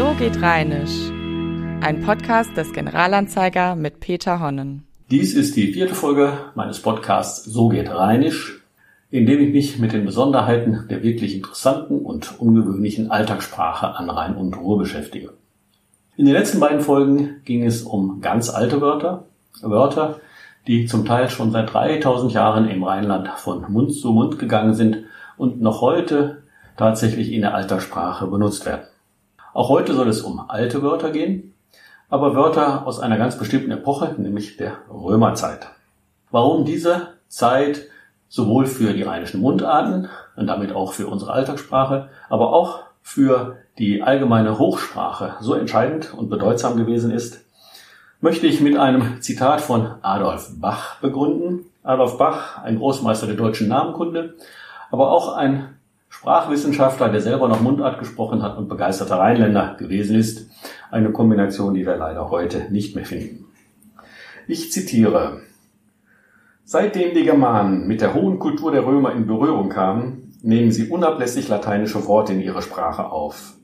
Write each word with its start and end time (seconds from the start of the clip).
So 0.00 0.14
geht 0.18 0.40
Rheinisch. 0.40 1.10
Ein 1.82 2.00
Podcast 2.00 2.56
des 2.56 2.72
Generalanzeiger 2.72 3.76
mit 3.76 4.00
Peter 4.00 4.40
Honnen. 4.40 4.84
Dies 5.10 5.34
ist 5.34 5.56
die 5.56 5.74
vierte 5.74 5.94
Folge 5.94 6.32
meines 6.54 6.80
Podcasts 6.80 7.44
So 7.44 7.68
geht 7.68 7.90
Rheinisch, 7.90 8.62
in 9.10 9.26
dem 9.26 9.40
ich 9.40 9.52
mich 9.52 9.78
mit 9.78 9.92
den 9.92 10.06
Besonderheiten 10.06 10.86
der 10.88 11.02
wirklich 11.02 11.34
interessanten 11.34 11.98
und 11.98 12.40
ungewöhnlichen 12.40 13.10
Alltagssprache 13.10 13.94
an 13.94 14.08
Rhein 14.08 14.36
und 14.36 14.56
Ruhr 14.56 14.78
beschäftige. 14.78 15.34
In 16.16 16.24
den 16.24 16.32
letzten 16.32 16.60
beiden 16.60 16.80
Folgen 16.80 17.42
ging 17.44 17.66
es 17.66 17.82
um 17.82 18.22
ganz 18.22 18.48
alte 18.48 18.80
Wörter, 18.80 19.26
Wörter, 19.60 20.18
die 20.66 20.86
zum 20.86 21.04
Teil 21.04 21.28
schon 21.28 21.52
seit 21.52 21.74
3000 21.74 22.32
Jahren 22.32 22.70
im 22.70 22.84
Rheinland 22.84 23.28
von 23.36 23.70
Mund 23.70 23.92
zu 23.92 24.12
Mund 24.12 24.38
gegangen 24.38 24.72
sind 24.72 25.04
und 25.36 25.60
noch 25.60 25.82
heute 25.82 26.42
tatsächlich 26.78 27.30
in 27.32 27.42
der 27.42 27.54
Alltagssprache 27.54 28.26
benutzt 28.28 28.64
werden. 28.64 28.89
Auch 29.52 29.68
heute 29.68 29.94
soll 29.94 30.08
es 30.08 30.22
um 30.22 30.48
alte 30.48 30.82
Wörter 30.82 31.10
gehen, 31.10 31.54
aber 32.08 32.34
Wörter 32.34 32.86
aus 32.86 33.00
einer 33.00 33.18
ganz 33.18 33.36
bestimmten 33.36 33.70
Epoche, 33.70 34.14
nämlich 34.18 34.56
der 34.56 34.78
Römerzeit. 34.90 35.68
Warum 36.30 36.64
diese 36.64 37.14
Zeit 37.28 37.86
sowohl 38.28 38.66
für 38.66 38.92
die 38.92 39.02
rheinischen 39.02 39.40
Mundarten 39.40 40.08
und 40.36 40.46
damit 40.46 40.72
auch 40.72 40.92
für 40.92 41.08
unsere 41.08 41.32
Alltagssprache, 41.32 42.08
aber 42.28 42.52
auch 42.52 42.80
für 43.02 43.56
die 43.78 44.02
allgemeine 44.02 44.58
Hochsprache 44.58 45.34
so 45.40 45.54
entscheidend 45.54 46.14
und 46.14 46.30
bedeutsam 46.30 46.76
gewesen 46.76 47.10
ist, 47.10 47.44
möchte 48.20 48.46
ich 48.46 48.60
mit 48.60 48.76
einem 48.76 49.20
Zitat 49.20 49.60
von 49.60 49.94
Adolf 50.02 50.50
Bach 50.60 51.00
begründen. 51.00 51.64
Adolf 51.82 52.18
Bach, 52.18 52.62
ein 52.62 52.78
Großmeister 52.78 53.26
der 53.26 53.36
deutschen 53.36 53.68
Namenkunde, 53.68 54.34
aber 54.90 55.10
auch 55.10 55.34
ein 55.34 55.79
Sprachwissenschaftler, 56.10 57.08
der 57.08 57.22
selber 57.22 57.48
noch 57.48 57.62
Mundart 57.62 57.98
gesprochen 57.98 58.42
hat 58.42 58.58
und 58.58 58.68
begeisterter 58.68 59.16
Rheinländer 59.16 59.76
gewesen 59.78 60.16
ist. 60.16 60.50
Eine 60.90 61.12
Kombination, 61.12 61.72
die 61.72 61.86
wir 61.86 61.96
leider 61.96 62.30
heute 62.30 62.66
nicht 62.70 62.94
mehr 62.94 63.06
finden. 63.06 63.46
Ich 64.46 64.70
zitiere. 64.72 65.40
Seitdem 66.64 67.14
die 67.14 67.24
Germanen 67.24 67.86
mit 67.86 68.00
der 68.00 68.14
hohen 68.14 68.38
Kultur 68.38 68.72
der 68.72 68.84
Römer 68.84 69.12
in 69.12 69.26
Berührung 69.26 69.70
kamen, 69.70 70.34
nehmen 70.42 70.72
sie 70.72 70.88
unablässig 70.88 71.48
lateinische 71.48 72.06
Worte 72.06 72.32
in 72.32 72.40
ihre 72.40 72.60
Sprache 72.60 73.10
auf. 73.10 73.54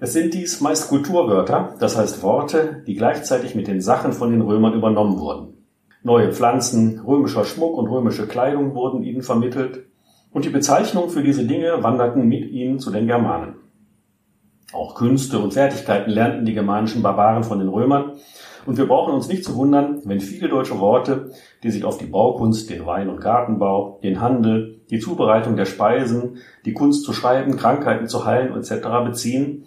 Es 0.00 0.12
sind 0.12 0.34
dies 0.34 0.60
meist 0.60 0.88
Kulturwörter, 0.88 1.76
das 1.78 1.96
heißt 1.96 2.22
Worte, 2.22 2.82
die 2.86 2.94
gleichzeitig 2.94 3.54
mit 3.54 3.68
den 3.68 3.80
Sachen 3.80 4.12
von 4.12 4.30
den 4.30 4.40
Römern 4.40 4.74
übernommen 4.74 5.18
wurden. 5.18 5.54
Neue 6.02 6.32
Pflanzen, 6.32 7.00
römischer 7.00 7.44
Schmuck 7.44 7.76
und 7.76 7.88
römische 7.88 8.26
Kleidung 8.26 8.74
wurden 8.74 9.02
ihnen 9.02 9.22
vermittelt, 9.22 9.89
und 10.32 10.44
die 10.44 10.50
Bezeichnungen 10.50 11.10
für 11.10 11.22
diese 11.22 11.46
Dinge 11.46 11.82
wanderten 11.82 12.28
mit 12.28 12.50
ihnen 12.50 12.78
zu 12.78 12.90
den 12.90 13.06
Germanen. 13.06 13.56
Auch 14.72 14.94
Künste 14.94 15.38
und 15.38 15.52
Fertigkeiten 15.52 16.10
lernten 16.10 16.44
die 16.44 16.54
germanischen 16.54 17.02
Barbaren 17.02 17.42
von 17.42 17.58
den 17.58 17.68
Römern, 17.68 18.12
und 18.66 18.76
wir 18.76 18.86
brauchen 18.86 19.14
uns 19.14 19.28
nicht 19.28 19.44
zu 19.44 19.56
wundern, 19.56 20.02
wenn 20.04 20.20
viele 20.20 20.48
deutsche 20.48 20.78
Worte, 20.78 21.32
die 21.62 21.70
sich 21.70 21.84
auf 21.84 21.98
die 21.98 22.06
Baukunst, 22.06 22.68
den 22.70 22.86
Wein- 22.86 23.08
und 23.08 23.20
Gartenbau, 23.20 23.98
den 24.02 24.20
Handel, 24.20 24.82
die 24.90 24.98
Zubereitung 24.98 25.56
der 25.56 25.64
Speisen, 25.64 26.38
die 26.64 26.74
Kunst 26.74 27.04
zu 27.04 27.12
schreiben, 27.12 27.56
Krankheiten 27.56 28.06
zu 28.06 28.26
heilen 28.26 28.54
etc. 28.54 28.86
beziehen, 29.04 29.64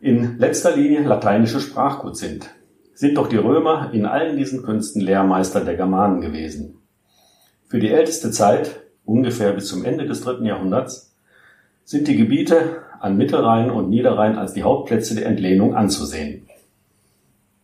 in 0.00 0.38
letzter 0.38 0.76
Linie 0.76 1.02
lateinische 1.02 1.60
Sprachgut 1.60 2.16
sind. 2.16 2.50
Sind 2.94 3.16
doch 3.16 3.28
die 3.28 3.36
Römer 3.36 3.90
in 3.92 4.04
allen 4.04 4.36
diesen 4.36 4.62
Künsten 4.62 5.00
Lehrmeister 5.00 5.64
der 5.64 5.76
Germanen 5.76 6.20
gewesen. 6.20 6.78
Für 7.66 7.78
die 7.78 7.90
älteste 7.90 8.30
Zeit, 8.30 8.82
ungefähr 9.04 9.52
bis 9.52 9.68
zum 9.68 9.84
Ende 9.84 10.06
des 10.06 10.20
dritten 10.20 10.46
Jahrhunderts, 10.46 11.14
sind 11.84 12.06
die 12.08 12.16
Gebiete 12.16 12.82
an 13.00 13.16
Mittelrhein 13.16 13.70
und 13.70 13.90
Niederrhein 13.90 14.38
als 14.38 14.52
die 14.52 14.62
Hauptplätze 14.62 15.14
der 15.14 15.26
Entlehnung 15.26 15.74
anzusehen. 15.74 16.46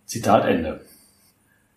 Zitat 0.05 0.45
Ende. 0.47 0.81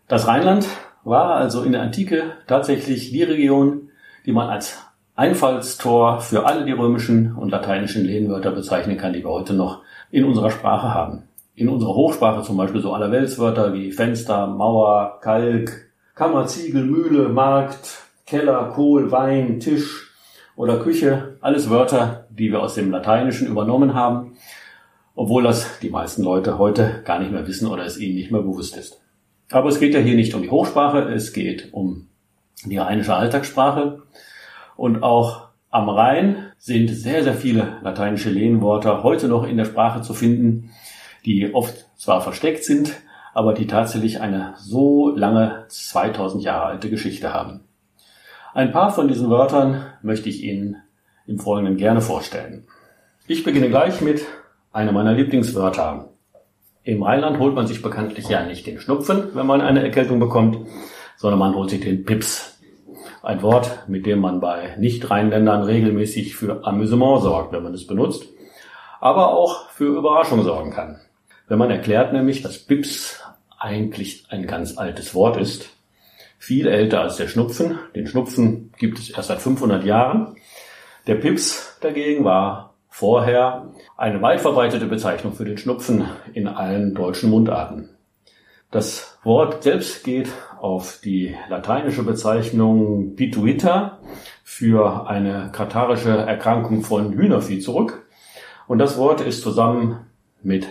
Das 0.08 0.28
Rheinland 0.28 0.66
war 1.04 1.36
also 1.36 1.64
in 1.64 1.74
der 1.74 1.82
Antike 1.82 2.34
tatsächlich 2.48 3.12
die 3.12 3.24
Region, 3.24 3.90
die 4.26 4.32
man 4.32 4.50
als 4.50 4.78
Einfallstor 5.16 6.22
für 6.22 6.46
alle 6.46 6.66
die 6.66 6.72
römischen 6.72 7.36
und 7.36 7.50
lateinischen 7.50 8.06
Lehnwörter 8.06 8.52
bezeichnen 8.52 8.98
kann, 8.98 9.14
die 9.14 9.24
wir 9.24 9.30
heute 9.30 9.54
noch 9.54 9.84
in 10.12 10.24
unserer 10.24 10.50
Sprache 10.50 10.94
haben. 10.94 11.24
In 11.56 11.68
unserer 11.68 11.94
Hochsprache 11.94 12.42
zum 12.44 12.56
Beispiel 12.56 12.82
so 12.82 12.94
Allerweltswörter 12.94 13.74
wie 13.74 13.92
Fenster, 13.92 14.48
Mauer, 14.48 15.20
Kalk, 15.22 15.90
Kammer, 16.16 16.48
Ziegel, 16.48 16.86
Mühle, 16.86 17.30
Markt, 17.30 18.09
Keller, 18.30 18.72
Kohl, 18.76 19.12
Wein, 19.12 19.60
Tisch 19.60 20.12
oder 20.56 20.78
Küche, 20.78 21.38
alles 21.42 21.72
Wörter, 21.72 22.28
die 22.30 22.52
wir 22.52 22.62
aus 22.62 22.76
dem 22.76 22.92
Lateinischen 22.92 23.48
übernommen 23.48 23.96
haben, 23.96 24.38
obwohl 25.16 25.42
das 25.42 25.80
die 25.80 25.90
meisten 25.90 26.22
Leute 26.22 26.60
heute 26.60 27.02
gar 27.06 27.18
nicht 27.18 27.32
mehr 27.32 27.48
wissen 27.48 27.68
oder 27.68 27.86
es 27.86 27.98
ihnen 27.98 28.14
nicht 28.14 28.30
mehr 28.30 28.44
bewusst 28.44 28.78
ist. 28.78 29.02
Aber 29.50 29.70
es 29.70 29.80
geht 29.80 29.96
ja 29.96 30.00
hier 30.00 30.14
nicht 30.14 30.36
um 30.36 30.44
die 30.44 30.52
Hochsprache, 30.52 31.00
es 31.12 31.34
geht 31.34 31.74
um 31.74 32.08
die 32.64 32.78
rheinische 32.78 33.16
Alltagssprache 33.16 34.04
und 34.76 35.02
auch 35.02 35.48
am 35.72 35.90
Rhein 35.90 36.52
sind 36.60 36.90
sehr, 36.90 37.24
sehr 37.24 37.34
viele 37.34 37.78
lateinische 37.82 38.30
Lehnworte 38.30 39.02
heute 39.02 39.28
noch 39.28 39.48
in 39.48 39.58
der 39.58 39.66
Sprache 39.66 40.04
zu 40.04 40.14
finden, 40.14 40.70
die 41.26 41.52
oft 41.56 41.88
zwar 41.98 42.22
versteckt 42.22 42.64
sind, 42.64 42.94
aber 43.34 43.56
die 43.56 43.66
tatsächlich 43.66 44.22
eine 44.22 44.54
so 44.58 45.10
lange 45.16 45.66
2000 45.70 46.44
Jahre 46.44 46.66
alte 46.66 46.92
Geschichte 46.92 47.34
haben. 47.34 47.62
Ein 48.54 48.72
paar 48.72 48.92
von 48.92 49.08
diesen 49.08 49.30
Wörtern 49.30 49.86
möchte 50.02 50.28
ich 50.28 50.44
Ihnen 50.44 50.78
im 51.28 51.38
Folgenden 51.38 51.78
gerne 51.78 52.02
vorstellen. 52.02 52.66
Ich 53.28 53.44
beginne 53.44 53.70
gleich 53.70 54.02
mit 54.02 54.26
einem 54.72 54.96
meiner 54.96 55.14
Lieblingswörter. 55.14 56.10
Im 56.84 57.04
Rheinland 57.04 57.38
holt 57.38 57.54
man 57.54 57.68
sich 57.68 57.84
bekanntlich 57.84 58.28
ja 58.28 58.44
nicht 58.44 58.66
den 58.66 58.80
Schnupfen, 58.80 59.36
wenn 59.36 59.46
man 59.46 59.62
eine 59.62 59.84
Erkältung 59.84 60.20
bekommt, 60.20 60.68
sondern 61.16 61.38
man 61.38 61.54
holt 61.54 61.70
sich 61.70 61.82
den 61.82 62.06
Pips. 62.06 62.60
Ein 63.22 63.44
Wort, 63.44 63.84
mit 63.88 64.08
dem 64.08 64.20
man 64.20 64.40
bei 64.40 64.76
Nicht-Rheinländern 64.80 65.62
regelmäßig 65.62 66.36
für 66.36 66.66
Amüsement 66.66 67.22
sorgt, 67.22 67.54
wenn 67.54 67.62
man 67.62 67.76
es 67.76 67.86
benutzt, 67.86 68.26
aber 69.00 69.32
auch 69.32 69.70
für 69.70 69.96
Überraschung 69.96 70.42
sorgen 70.42 70.72
kann. 70.72 71.00
Wenn 71.48 71.60
man 71.60 71.70
erklärt 71.70 72.14
nämlich, 72.14 72.42
dass 72.42 72.58
Pips 72.58 73.22
eigentlich 73.60 74.26
ein 74.30 74.48
ganz 74.48 74.78
altes 74.78 75.14
Wort 75.14 75.38
ist 75.38 75.70
viel 76.40 76.68
älter 76.68 77.02
als 77.02 77.18
der 77.18 77.28
Schnupfen. 77.28 77.78
Den 77.94 78.08
Schnupfen 78.08 78.72
gibt 78.80 78.98
es 78.98 79.12
erst 79.12 79.28
seit 79.28 79.42
500 79.42 79.84
Jahren. 79.84 80.36
Der 81.06 81.16
Pips 81.16 81.78
dagegen 81.82 82.24
war 82.24 82.74
vorher 82.88 83.70
eine 83.98 84.22
weit 84.22 84.42
verbreitete 84.42 84.88
Bezeichnung 84.88 85.34
für 85.34 85.46
den 85.46 85.58
Schnupfen 85.58 86.06
in 86.34 86.48
allen 86.48 86.96
deutschen 86.96 87.30
Mundarten. 87.30 87.90
Das 88.72 89.20
Wort 89.24 89.64
selbst 89.64 90.04
geht 90.04 90.30
auf 90.60 91.00
die 91.04 91.36
lateinische 91.50 92.04
Bezeichnung 92.04 93.16
pituita 93.16 94.00
für 94.44 95.08
eine 95.10 95.52
katarische 95.52 96.16
Erkrankung 96.16 96.84
von 96.84 97.14
Hühnervieh 97.14 97.60
zurück. 97.60 98.08
Und 98.68 98.78
das 98.78 98.98
Wort 98.98 99.22
ist 99.22 99.42
zusammen 99.42 100.06
mit 100.42 100.68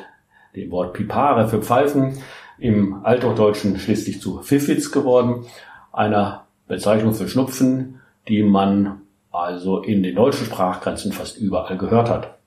dem 0.54 0.70
Wort 0.70 0.94
pipare 0.94 1.48
für 1.48 1.60
Pfeifen 1.60 2.18
im 2.58 3.04
Althochdeutschen 3.04 3.78
schließlich 3.78 4.20
zu 4.20 4.40
Pfiffitz 4.42 4.90
geworden, 4.90 5.46
einer 5.92 6.46
Bezeichnung 6.66 7.14
für 7.14 7.28
Schnupfen, 7.28 8.00
die 8.28 8.42
man 8.42 9.02
also 9.30 9.80
in 9.80 10.02
den 10.02 10.14
deutschen 10.14 10.46
Sprachgrenzen 10.46 11.12
fast 11.12 11.38
überall 11.38 11.78
gehört 11.78 12.10
hat. 12.10 12.38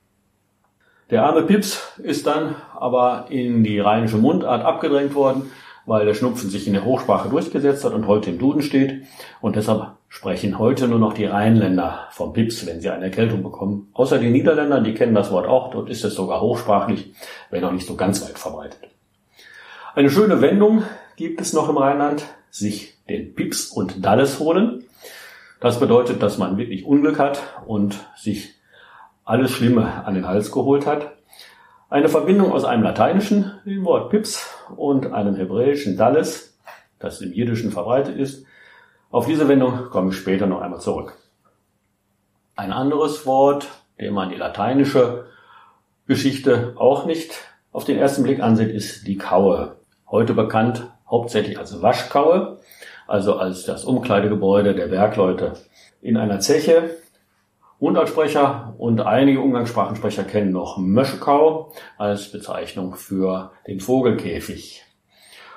Der 1.10 1.24
arme 1.24 1.42
Pips 1.42 1.98
ist 2.02 2.26
dann 2.26 2.54
aber 2.74 3.26
in 3.28 3.64
die 3.64 3.78
rheinische 3.78 4.16
Mundart 4.16 4.64
abgedrängt 4.64 5.14
worden, 5.14 5.50
weil 5.84 6.06
der 6.06 6.14
Schnupfen 6.14 6.48
sich 6.48 6.66
in 6.66 6.72
der 6.72 6.84
Hochsprache 6.84 7.28
durchgesetzt 7.28 7.84
hat 7.84 7.92
und 7.92 8.06
heute 8.06 8.30
im 8.30 8.38
Duden 8.38 8.62
steht. 8.62 9.02
Und 9.40 9.56
deshalb 9.56 9.92
sprechen 10.08 10.58
heute 10.58 10.88
nur 10.88 10.98
noch 10.98 11.12
die 11.12 11.24
Rheinländer 11.24 12.06
vom 12.10 12.32
Pips, 12.32 12.66
wenn 12.66 12.80
sie 12.80 12.90
eine 12.90 13.06
Erkältung 13.06 13.42
bekommen. 13.42 13.88
Außer 13.92 14.18
die 14.18 14.30
Niederländer, 14.30 14.80
die 14.80 14.94
kennen 14.94 15.14
das 15.14 15.30
Wort 15.30 15.46
auch. 15.46 15.70
Dort 15.70 15.90
ist 15.90 16.04
es 16.04 16.14
sogar 16.14 16.40
hochsprachlich, 16.40 17.12
wenn 17.50 17.64
auch 17.64 17.72
nicht 17.72 17.86
so 17.86 17.96
ganz 17.96 18.26
weit 18.26 18.38
verbreitet. 18.38 18.91
Eine 19.94 20.08
schöne 20.08 20.40
Wendung 20.40 20.84
gibt 21.16 21.42
es 21.42 21.52
noch 21.52 21.68
im 21.68 21.76
Rheinland, 21.76 22.24
sich 22.48 22.94
den 23.10 23.34
Pips 23.34 23.66
und 23.66 24.02
Dalles 24.02 24.38
holen. 24.38 24.84
Das 25.60 25.80
bedeutet, 25.80 26.22
dass 26.22 26.38
man 26.38 26.56
wirklich 26.56 26.86
Unglück 26.86 27.18
hat 27.18 27.42
und 27.66 28.00
sich 28.16 28.54
alles 29.26 29.50
Schlimme 29.50 30.06
an 30.06 30.14
den 30.14 30.26
Hals 30.26 30.50
geholt 30.50 30.86
hat. 30.86 31.12
Eine 31.90 32.08
Verbindung 32.08 32.52
aus 32.52 32.64
einem 32.64 32.82
lateinischen, 32.82 33.52
dem 33.66 33.84
Wort 33.84 34.08
Pips, 34.08 34.48
und 34.76 35.12
einem 35.12 35.36
hebräischen 35.36 35.98
Dalles, 35.98 36.58
das 36.98 37.20
im 37.20 37.34
Jiddischen 37.34 37.70
verbreitet 37.70 38.16
ist. 38.16 38.46
Auf 39.10 39.26
diese 39.26 39.46
Wendung 39.46 39.90
komme 39.90 40.12
ich 40.12 40.16
später 40.16 40.46
noch 40.46 40.62
einmal 40.62 40.80
zurück. 40.80 41.18
Ein 42.56 42.72
anderes 42.72 43.26
Wort, 43.26 43.68
dem 44.00 44.14
man 44.14 44.30
die 44.30 44.36
lateinische 44.36 45.26
Geschichte 46.06 46.72
auch 46.76 47.04
nicht 47.04 47.32
auf 47.72 47.84
den 47.84 47.98
ersten 47.98 48.22
Blick 48.22 48.40
ansieht, 48.40 48.70
ist 48.70 49.06
die 49.06 49.18
Kaue 49.18 49.76
heute 50.12 50.34
bekannt 50.34 50.88
hauptsächlich 51.10 51.58
als 51.58 51.82
Waschkaue, 51.82 52.58
also 53.08 53.34
als 53.34 53.64
das 53.64 53.84
Umkleidegebäude 53.84 54.76
der 54.76 54.86
Bergleute 54.86 55.54
in 56.00 56.16
einer 56.16 56.38
Zeche 56.38 56.90
Mundartsprecher 57.82 58.74
und 58.78 59.00
einige 59.00 59.40
Umgangssprachensprecher 59.40 60.22
kennen 60.22 60.52
noch 60.52 60.78
Möschekau 60.78 61.72
als 61.98 62.30
Bezeichnung 62.30 62.94
für 62.94 63.50
den 63.66 63.80
Vogelkäfig. 63.80 64.84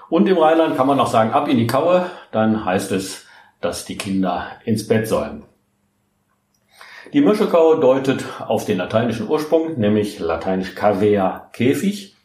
Und 0.10 0.28
im 0.28 0.40
Rheinland 0.40 0.75
kann 0.75 0.88
man 0.88 0.98
noch 0.98 1.06
sagen, 1.06 1.34
ab 1.34 1.48
in 1.48 1.57
die 1.57 1.68
Kaue, 1.68 2.10
dann 2.31 2.66
heißt 2.66 2.92
es, 2.94 3.28
dass 3.62 3.86
die 3.86 3.96
Kinder 3.96 4.48
ins 4.66 4.88
Bett 4.88 5.07
sollen. 5.07 5.44
Die 7.13 7.22
Möschekau 7.22 7.75
deutet 7.75 8.25
auf 8.40 8.66
den 8.66 8.80
lateinischen 8.80 9.30
Ursprung, 9.30 9.80
nämlich 9.80 10.18
lateinisch 10.18 10.74
cavea 10.74 11.52
Käfig. 11.54 12.16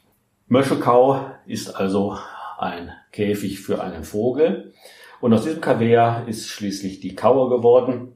Möschekau 0.48 1.26
ist 1.50 1.74
also 1.74 2.16
ein 2.58 2.92
Käfig 3.12 3.60
für 3.60 3.82
einen 3.82 4.04
Vogel. 4.04 4.72
Und 5.20 5.32
aus 5.34 5.44
diesem 5.44 5.60
Cavea 5.60 6.22
ist 6.26 6.48
schließlich 6.48 7.00
die 7.00 7.14
Kaue 7.14 7.48
geworden. 7.48 8.12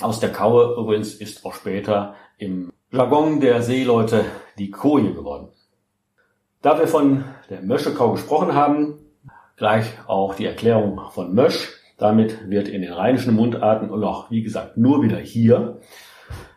Aus 0.00 0.20
der 0.20 0.32
Kaue 0.32 0.74
übrigens 0.78 1.14
ist 1.14 1.44
auch 1.44 1.54
später 1.54 2.14
im 2.38 2.72
Jargon 2.90 3.40
der 3.40 3.62
Seeleute 3.62 4.24
die 4.58 4.70
Koje 4.70 5.12
geworden. 5.12 5.48
Da 6.62 6.78
wir 6.78 6.88
von 6.88 7.24
der 7.50 7.62
Möschekau 7.62 8.12
gesprochen 8.12 8.54
haben, 8.54 8.98
gleich 9.56 9.86
auch 10.06 10.34
die 10.34 10.46
Erklärung 10.46 11.00
von 11.10 11.34
Mösch. 11.34 11.72
Damit 11.98 12.50
wird 12.50 12.68
in 12.68 12.82
den 12.82 12.92
rheinischen 12.92 13.34
Mundarten 13.34 13.90
und 13.90 14.04
auch, 14.04 14.30
wie 14.30 14.42
gesagt, 14.42 14.76
nur 14.76 15.02
wieder 15.02 15.16
hier 15.16 15.80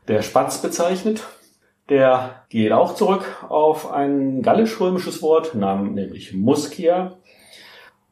der 0.07 0.21
Spatz 0.21 0.61
bezeichnet. 0.61 1.23
Der 1.89 2.43
geht 2.49 2.71
auch 2.71 2.93
zurück 2.93 3.25
auf 3.49 3.91
ein 3.91 4.43
gallisch-römisches 4.43 5.23
Wort, 5.23 5.55
nämlich 5.55 6.33
Muskia. 6.33 7.17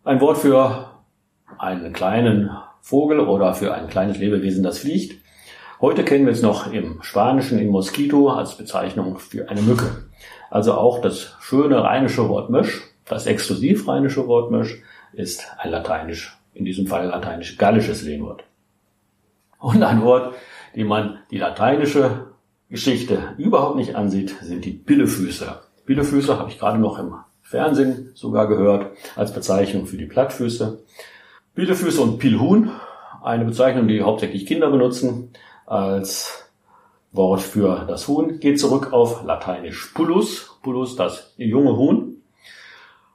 Ein 0.04 0.20
Wort 0.20 0.40
für 0.40 0.90
einen 1.60 1.94
kleinen 1.94 2.50
Vogel 2.82 3.20
oder 3.20 3.54
für 3.54 3.76
ein 3.76 3.88
kleines 3.88 4.18
Lebewesen, 4.18 4.64
das 4.64 4.80
fliegt. 4.80 5.22
Heute 5.80 6.04
kennen 6.04 6.26
wir 6.26 6.34
es 6.34 6.42
noch 6.42 6.74
im 6.74 7.04
Spanischen 7.04 7.60
in 7.60 7.70
Mosquito 7.70 8.30
als 8.30 8.58
Bezeichnung 8.58 9.20
für 9.20 9.48
eine 9.48 9.62
Mücke. 9.62 10.06
Also 10.50 10.74
auch 10.74 11.00
das 11.02 11.36
schöne 11.40 11.84
rheinische 11.84 12.28
Wort 12.30 12.50
Mösch, 12.50 12.82
das 13.06 13.28
exklusiv 13.28 13.88
rheinische 13.88 14.28
Wort 14.28 14.50
Mösch, 14.50 14.82
ist 15.14 15.46
ein 15.60 15.70
lateinisch, 15.70 16.36
in 16.56 16.66
diesem 16.66 16.88
Fall 16.88 17.08
lateinisch-gallisches 17.08 18.02
Lehnwort. 18.02 18.44
Und 19.60 19.84
ein 19.84 20.02
Wort, 20.02 20.34
wie 20.74 20.84
man 20.84 21.20
die 21.30 21.38
lateinische 21.38 22.28
Geschichte 22.70 23.34
überhaupt 23.38 23.78
nicht 23.78 23.96
ansieht, 23.96 24.36
sind 24.42 24.66
die 24.66 24.74
Pillefüße. 24.74 25.62
Pillefüße 25.86 26.38
habe 26.38 26.50
ich 26.50 26.60
gerade 26.60 26.80
noch 26.80 27.00
im 27.00 27.16
Fernsehen 27.42 28.12
sogar 28.14 28.48
gehört 28.48 28.92
als 29.16 29.34
Bezeichnung 29.34 29.86
für 29.86 29.98
die 29.98 30.06
Plattfüße. 30.06 30.84
Pillefüße 31.56 32.02
und 32.02 32.20
Pilhuhn, 32.20 32.72
eine 33.24 33.46
Bezeichnung, 33.46 33.88
die 33.88 34.02
hauptsächlich 34.02 34.46
Kinder 34.46 34.70
benutzen 34.70 35.32
als 35.66 36.52
Wort 37.14 37.42
für 37.42 37.86
das 37.88 38.08
Huhn, 38.10 38.40
geht 38.40 38.60
zurück 38.60 38.92
auf 38.92 39.24
lateinisch 39.24 39.94
Pullus, 39.94 40.60
Pullus 40.62 40.98
das 40.98 41.34
junge 41.38 41.78
Huhn 41.78 42.18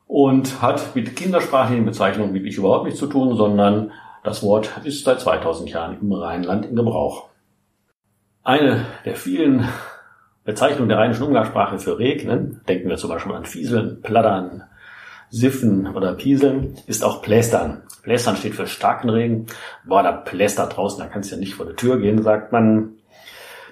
und 0.07 0.63
hat 0.63 0.97
mit 0.97 1.15
kindersprachlichen 1.15 1.85
Bezeichnungen 1.85 2.33
wirklich 2.33 2.57
überhaupt 2.57 2.85
nichts 2.85 3.01
zu 3.01 3.07
tun, 3.07 3.37
sondern 3.37 3.93
das 4.25 4.43
Wort 4.43 4.71
ist 4.85 5.05
seit 5.05 5.21
2000 5.21 5.69
Jahren 5.71 5.99
im 6.01 6.13
Rheinland 6.13 6.65
in 6.67 6.77
Gebrauch. 6.77 7.32
Eine 8.45 8.87
der 9.05 9.15
vielen 9.15 9.69
Bezeichnungen 10.45 10.89
der 10.89 10.99
rheinischen 10.99 11.23
Umgangssprache 11.23 11.79
für 11.79 11.99
Regnen, 12.01 12.61
denken 12.69 12.89
wir 12.89 12.97
zum 12.97 13.11
Beispiel 13.11 13.33
an 13.33 13.45
Fieseln, 13.45 14.03
Plattern, 14.03 14.65
Siffen 15.31 15.87
oder 15.87 16.15
Pieseln, 16.15 16.77
ist 16.89 17.05
auch 17.05 17.23
Plästern. 17.23 17.83
Plästern 18.03 18.37
steht 18.37 18.57
für 18.57 18.67
starken 18.67 19.11
Regen. 19.11 19.47
Boah, 19.87 20.03
da 20.03 20.11
plästert 20.11 20.77
draußen, 20.77 20.99
da 20.99 21.07
kannst 21.07 21.31
du 21.31 21.37
ja 21.37 21.41
nicht 21.41 21.55
vor 21.55 21.67
der 21.67 21.77
Tür 21.77 22.01
gehen, 22.01 22.23
sagt 22.23 22.51
man. 22.51 22.95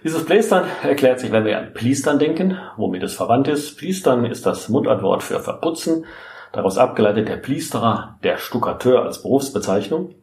Dieses 0.05 0.25
Plästern 0.25 0.65
erklärt 0.85 1.19
sich, 1.19 1.33
wenn 1.33 1.45
wir 1.45 1.59
an 1.59 1.75
Pliestern 1.75 2.21
denken, 2.21 2.57
womit 2.77 3.03
es 3.03 3.15
verwandt 3.15 3.49
ist. 3.49 3.77
Pliestern 3.77 4.25
ist 4.25 4.47
das 4.47 4.69
Mundartwort 4.69 5.25
für 5.25 5.41
verputzen. 5.41 6.07
Daraus 6.53 6.79
abgeleitet 6.79 7.29
der 7.29 7.37
Pliesterer, 7.37 8.19
der 8.23 8.39
Stuckateur 8.39 9.03
als 9.03 9.23
Berufsbezeichnung. 9.23 10.15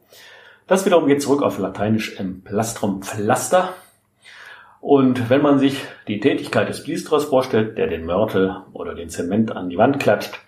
Das 0.67 0.85
wiederum 0.85 1.07
geht 1.07 1.21
zurück 1.21 1.43
auf 1.43 1.59
Lateinisch 1.59 2.17
im 2.17 2.43
Plastrum 2.43 3.01
Pflaster, 3.01 3.73
und 4.87 5.29
wenn 5.29 5.41
man 5.41 5.59
sich 5.59 5.83
die 6.07 6.21
Tätigkeit 6.21 6.69
des 6.69 6.81
Pliesterers 6.81 7.25
vorstellt, 7.25 7.77
der 7.77 7.87
den 7.87 8.05
Mörtel 8.05 8.61
oder 8.71 8.95
den 8.95 9.09
Zement 9.09 9.51
an 9.51 9.69
die 9.69 9.77
Wand 9.77 9.99
klatscht, 9.99 10.39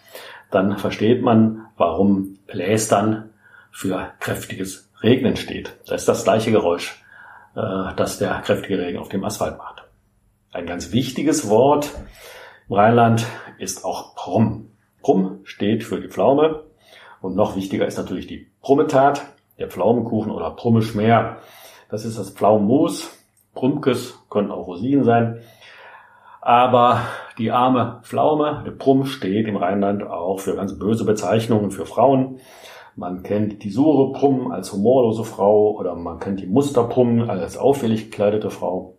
dann 0.49 0.77
versteht 0.77 1.21
man, 1.21 1.65
warum 1.75 2.37
Plästern 2.47 3.31
für 3.69 4.13
kräftiges 4.21 4.89
Regnen 5.03 5.35
steht. 5.35 5.75
Das 5.87 6.03
ist 6.03 6.07
das 6.07 6.23
gleiche 6.23 6.53
Geräusch, 6.53 7.03
äh, 7.53 7.93
das 7.97 8.17
der 8.17 8.35
kräftige 8.35 8.79
Regen 8.79 8.97
auf 8.97 9.09
dem 9.09 9.25
Asphalt 9.25 9.57
macht. 9.57 9.83
Ein 10.53 10.65
ganz 10.65 10.93
wichtiges 10.93 11.49
Wort 11.49 11.91
im 12.69 12.75
Rheinland 12.75 13.25
ist 13.57 13.83
auch 13.83 14.15
Brumm. 14.15 14.71
Brumm 15.01 15.41
steht 15.43 15.83
für 15.83 15.99
die 15.99 16.07
Pflaume 16.07 16.63
und 17.19 17.35
noch 17.35 17.57
wichtiger 17.57 17.85
ist 17.85 17.97
natürlich 17.97 18.27
die 18.27 18.49
Brummetat, 18.61 19.21
der 19.57 19.67
Pflaumenkuchen 19.67 20.31
oder 20.31 20.51
Brummeschmer. 20.51 21.39
Das 21.89 22.05
ist 22.05 22.17
das 22.17 22.29
Pflaumenmus 22.29 23.18
Prumkes, 23.53 24.19
können 24.29 24.51
auch 24.51 24.67
Rosinen 24.67 25.03
sein. 25.03 25.39
Aber 26.41 27.01
die 27.37 27.51
arme 27.51 27.99
Pflaume, 28.03 28.63
der 28.65 28.71
Prum, 28.71 29.05
steht 29.05 29.47
im 29.47 29.57
Rheinland 29.57 30.03
auch 30.03 30.39
für 30.39 30.55
ganz 30.55 30.77
böse 30.77 31.05
Bezeichnungen 31.05 31.71
für 31.71 31.85
Frauen. 31.85 32.39
Man 32.95 33.23
kennt 33.23 33.63
die 33.63 33.69
Sure 33.69 34.13
Prum 34.13 34.51
als 34.51 34.73
humorlose 34.73 35.23
Frau 35.23 35.71
oder 35.71 35.95
man 35.95 36.19
kennt 36.19 36.39
die 36.39 36.47
Muster 36.47 36.83
Prum 36.83 37.29
als 37.29 37.57
auffällig 37.57 38.11
gekleidete 38.11 38.49
Frau 38.49 38.97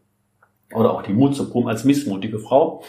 oder 0.75 0.93
auch 0.93 1.03
die 1.03 1.13
Mutze 1.13 1.49
Prum 1.51 1.67
als 1.67 1.85
missmutige 1.85 2.39
Frau. 2.39 2.83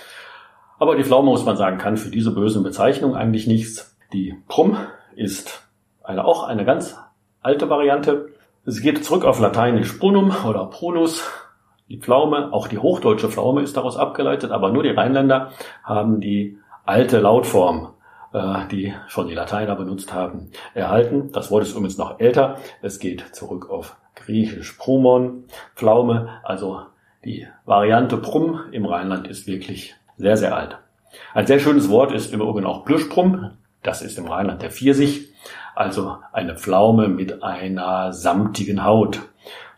Aber 0.80 0.96
die 0.96 1.04
Pflaume, 1.04 1.30
muss 1.30 1.46
man 1.46 1.58
sagen, 1.58 1.78
kann 1.78 1.98
für 1.98 2.10
diese 2.10 2.32
bösen 2.32 2.64
Bezeichnungen 2.64 3.16
eigentlich 3.16 3.48
nichts. 3.48 3.98
Die 4.14 4.36
Prum 4.48 4.78
ist 5.16 5.68
eine, 6.04 6.26
auch 6.26 6.44
eine 6.44 6.66
ganz 6.66 6.98
alte 7.42 7.70
Variante. 7.70 8.30
Es 8.66 8.82
geht 8.82 9.04
zurück 9.04 9.26
auf 9.26 9.40
Lateinisch 9.40 9.94
Prunum 9.94 10.34
oder 10.48 10.66
Prunus, 10.66 11.24
die 11.92 11.98
Pflaume, 11.98 12.54
auch 12.54 12.70
die 12.70 12.78
hochdeutsche 12.78 13.28
Pflaume 13.30 13.62
ist 13.62 13.76
daraus 13.76 13.98
abgeleitet, 13.98 14.52
aber 14.52 14.72
nur 14.72 14.82
die 14.82 14.92
Rheinländer 14.92 15.52
haben 15.84 16.22
die 16.22 16.58
alte 16.86 17.20
Lautform, 17.20 17.90
äh, 18.32 18.66
die 18.72 18.94
schon 19.08 19.28
die 19.28 19.34
Lateiner 19.34 19.76
benutzt 19.76 20.14
haben, 20.14 20.52
erhalten. 20.74 21.32
Das 21.34 21.52
Wort 21.52 21.64
ist 21.64 21.72
übrigens 21.72 21.98
noch 21.98 22.22
älter. 22.22 22.58
Es 22.82 23.00
geht 23.00 23.36
zurück 23.36 23.70
auf 23.70 23.98
griechisch 24.16 24.72
Prumon, 24.74 25.44
Pflaume, 25.76 26.30
also 26.44 26.84
die 27.26 27.46
Variante 27.66 28.16
Prum 28.16 28.62
im 28.72 28.86
Rheinland 28.86 29.28
ist 29.28 29.46
wirklich 29.46 29.96
sehr, 30.16 30.38
sehr 30.38 30.56
alt. 30.56 30.78
Ein 31.34 31.46
sehr 31.46 31.60
schönes 31.60 31.90
Wort 31.90 32.14
ist 32.14 32.34
im 32.34 32.40
Übrigen 32.40 32.66
auch 32.66 32.86
Plüschprum. 32.86 33.52
Das 33.84 34.02
ist 34.02 34.18
im 34.18 34.28
Rheinland 34.28 34.62
der 34.62 34.72
Pfirsich, 34.72 35.34
also 35.76 36.20
eine 36.32 36.56
Pflaume 36.56 37.10
mit 37.10 37.44
einer 37.44 38.14
samtigen 38.14 38.86
Haut. 38.86 39.20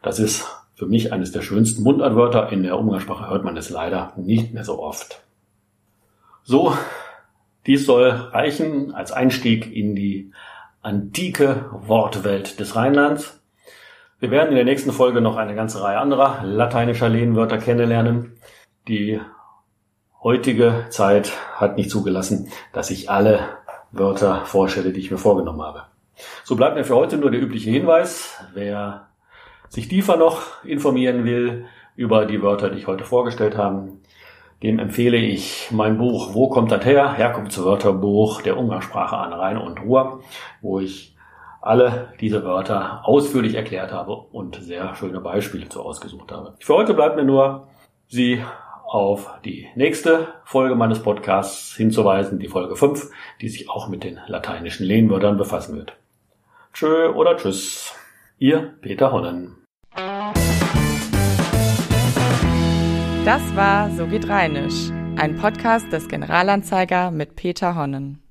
Das 0.03 0.20
ist 0.20 0.62
für 0.75 0.86
mich 0.86 1.13
eines 1.13 1.32
der 1.32 1.42
schönsten 1.42 1.84
Mundartwörter. 1.84 2.51
In 2.51 2.63
der 2.63 2.77
Umgangssprache 2.77 3.30
hört 3.30 3.44
man 3.44 3.58
es 3.58 3.70
leider 3.70 4.13
nicht 4.18 4.53
mehr 4.53 4.63
so 4.63 4.82
oft. 4.82 5.24
So, 6.44 6.75
dies 7.65 7.86
soll 7.86 8.10
reichen 8.10 8.94
als 8.94 9.12
Einstieg 9.12 9.74
in 9.74 9.96
die 9.96 10.32
antike 10.82 11.65
Wortwelt 11.72 12.60
des 12.60 12.75
Rheinlands. 12.75 13.39
Wir 14.20 14.32
werden 14.32 14.50
in 14.50 14.56
der 14.56 14.65
nächsten 14.65 14.92
Folge 14.92 15.22
noch 15.22 15.38
eine 15.38 15.56
ganze 15.56 15.82
Reihe 15.82 16.00
anderer 16.00 16.44
lateinischer 16.44 17.10
Lehnwörter 17.10 17.58
kennenlernen. 17.58 18.34
Die 18.88 19.22
heutige 20.22 20.86
Zeit 20.89 21.32
hat 21.56 21.77
nicht 21.77 21.89
zugelassen, 21.89 22.50
dass 22.74 22.89
ich 22.89 23.10
alle 23.10 23.58
Wörter 23.92 24.46
vorstelle, 24.46 24.92
die 24.92 25.00
ich 25.00 25.12
mir 25.12 25.18
vorgenommen 25.18 25.62
habe. 25.62 25.84
So 26.44 26.56
bleibt 26.56 26.75
mir 26.75 26.84
für 26.84 26.96
heute 26.96 27.18
nur 27.18 27.32
der 27.32 27.42
übliche 27.42 27.70
Hinweis. 27.70 28.38
Wer 28.53 29.08
sich 29.74 29.88
tiefer 29.88 30.18
noch 30.18 30.63
informieren 30.63 31.25
will 31.25 31.65
über 31.96 32.25
die 32.25 32.44
Wörter, 32.44 32.70
die 32.70 32.77
ich 32.77 32.88
heute 32.88 33.06
vorgestellt 33.06 33.58
habe, 33.58 33.94
dem 34.62 34.77
empfehle 34.77 35.18
ich 35.18 35.70
mein 35.72 35.98
Buch 35.98 36.36
Wo 36.36 36.48
kommt 36.48 36.72
das 36.72 36.86
her? 36.86 37.13
Herkunftswörterbuch 37.13 38.44
der 38.44 38.58
Umgangssprache 38.58 39.18
an 39.18 39.34
Rhein 39.34 39.58
und 39.58 39.82
Ruhr, 39.82 40.22
wo 40.62 40.80
ich 40.80 41.15
alle 41.60 42.13
diese 42.22 42.44
Wörter 42.44 43.01
ausführlich 43.03 43.56
erklärt 43.56 43.92
habe 43.92 44.13
und 44.13 44.58
sehr 44.58 44.94
schöne 44.96 45.20
Beispiele 45.20 45.68
zu 45.70 45.82
ausgesucht 45.82 46.32
habe. 46.32 46.56
Für 46.60 46.75
heute 46.75 46.94
bleibt 46.94 47.15
mir 47.15 47.24
nur, 47.24 47.68
Sie 48.08 48.44
auf 48.86 49.39
die 49.44 49.70
nächste 49.74 50.27
Folge 50.44 50.75
meines 50.75 51.01
Podcasts 51.01 51.75
hinzuweisen, 51.75 52.38
die 52.38 52.48
Folge 52.48 52.75
5, 52.75 53.10
die 53.42 53.50
sich 53.50 53.72
auch 53.72 53.88
mit 53.88 54.03
den 54.03 54.20
lateinischen 54.27 54.86
Lehnwörtern 54.86 55.38
befassen 55.38 55.77
wird. 55.77 55.98
Tschö 56.74 57.10
oder 57.10 57.38
Tschüss. 57.38 57.96
Ihr 58.38 58.75
Peter 58.82 59.12
Honnen. 59.12 59.62
Das 63.25 63.42
war 63.56 63.89
So 63.92 64.06
geht 64.08 64.27
Rheinisch, 64.27 64.89
ein 65.15 65.38
Podcast 65.38 65.92
des 65.94 66.10
Generalanzeiger 66.10 67.10
mit 67.10 67.38
Peter 67.38 67.74
Honnen. 67.75 68.23